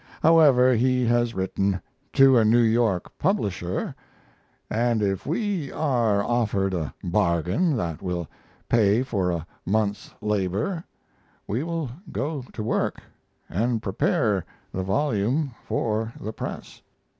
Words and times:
However, 0.23 0.73
he 0.75 1.05
has 1.05 1.35
written 1.35 1.79
to 2.13 2.35
a 2.35 2.43
New 2.43 2.63
York 2.63 3.15
publisher, 3.19 3.93
and 4.67 4.99
if 5.03 5.27
we 5.27 5.71
are 5.71 6.23
offered 6.23 6.73
a 6.73 6.91
bargain 7.03 7.77
that 7.77 8.01
will 8.01 8.27
pay 8.67 9.03
for 9.03 9.29
a 9.29 9.45
month's 9.63 10.11
labor 10.19 10.83
we 11.45 11.61
will 11.61 11.91
go 12.11 12.41
to 12.51 12.63
work 12.63 13.03
and 13.47 13.79
prepare 13.83 14.43
the 14.71 14.81
volume 14.81 15.53
for 15.63 16.11
the 16.19 16.33
press. 16.33 16.81